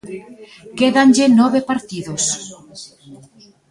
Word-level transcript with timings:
Quédanlle 0.77 1.25
nove 1.41 1.59
partidos. 1.69 2.23